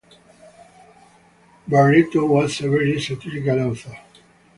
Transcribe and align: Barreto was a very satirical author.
Barreto 1.67 2.25
was 2.25 2.59
a 2.61 2.69
very 2.71 2.99
satirical 2.99 3.59
author. 3.69 3.95